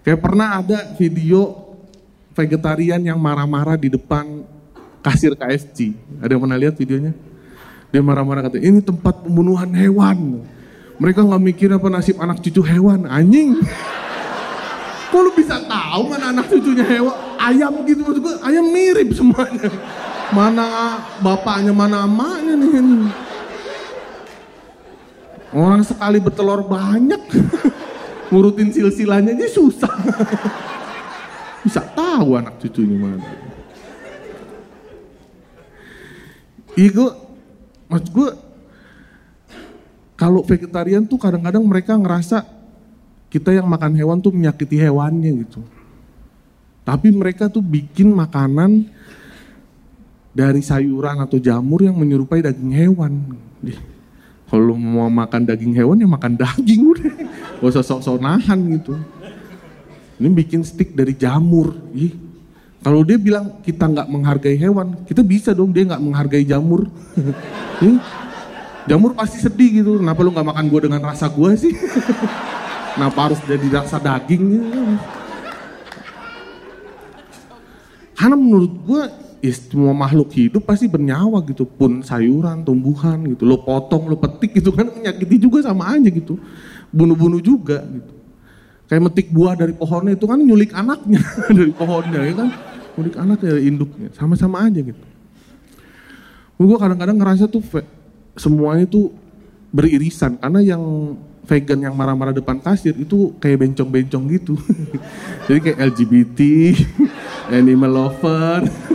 [0.00, 1.76] Kayak pernah ada video
[2.32, 4.44] vegetarian yang marah-marah di depan
[5.04, 5.92] kasir KFC.
[6.24, 7.12] Ada yang pernah lihat videonya?
[7.90, 10.46] Dia marah-marah kata, ini tempat pembunuhan hewan.
[11.00, 13.58] Mereka nggak mikir apa nasib anak cucu hewan, anjing.
[15.10, 17.16] Kok lu bisa tahu mana anak cucunya hewan?
[17.40, 19.68] Ayam gitu maksud gue, ayam mirip semuanya.
[20.30, 20.66] Mana
[21.18, 23.10] bapaknya, mana emaknya nih.
[25.50, 27.18] Orang sekali bertelur banyak,
[28.30, 29.94] ngurutin silsilahnya aja susah.
[31.66, 33.26] Bisa tahu anak cucunya mana.
[36.78, 37.10] Iya gue,
[37.90, 38.30] maksud gue,
[40.14, 42.46] kalau vegetarian tuh kadang-kadang mereka ngerasa
[43.28, 45.60] kita yang makan hewan tuh menyakiti hewannya gitu.
[46.86, 48.88] Tapi mereka tuh bikin makanan
[50.30, 53.12] dari sayuran atau jamur yang menyerupai daging hewan.
[54.50, 57.12] Kalau mau makan daging hewan ya makan daging udah.
[57.60, 58.96] Gak usah sok-sok nahan gitu.
[60.16, 61.76] Ini bikin stick dari jamur.
[61.92, 62.16] Ih,
[62.80, 66.88] kalau dia bilang kita nggak menghargai hewan, kita bisa dong dia nggak menghargai jamur.
[67.84, 68.00] Ih,
[68.88, 70.00] jamur pasti sedih gitu.
[70.00, 71.72] Kenapa lu nggak makan gue dengan rasa gue sih?
[72.96, 74.44] Kenapa harus jadi rasa daging?
[78.16, 79.02] Karena menurut gue
[79.40, 81.64] ya semua makhluk hidup pasti bernyawa gitu.
[81.64, 83.48] Pun sayuran tumbuhan gitu.
[83.48, 86.36] Lo potong lo petik gitu kan menyakiti juga sama aja gitu.
[86.92, 88.12] Bunuh-bunuh juga gitu.
[88.86, 91.22] Kayak metik buah dari pohonnya itu kan nyulik anaknya.
[91.56, 92.48] Dari pohonnya ya kan?
[92.98, 94.08] Nyulik anaknya dari induknya.
[94.18, 95.04] Sama-sama aja gitu.
[96.58, 97.62] Gue kadang-kadang ngerasa tuh
[98.34, 99.14] semuanya tuh
[99.70, 100.42] beririsan.
[100.42, 100.82] Karena yang
[101.46, 104.54] vegan yang marah-marah depan kasir itu kayak bencong-bencong gitu.
[105.46, 106.40] Jadi kayak LGBT
[107.62, 108.89] animal lover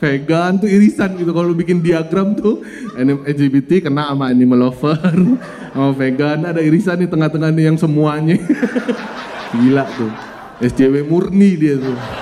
[0.00, 1.30] vegan tuh irisan gitu.
[1.30, 2.64] Kalau bikin diagram tuh
[2.96, 4.98] LGBT kena sama animal lover
[5.76, 6.48] sama vegan.
[6.48, 8.40] Ada irisan di tengah-tengah nih yang semuanya.
[9.54, 10.12] Gila tuh.
[10.60, 12.19] SJW murni dia tuh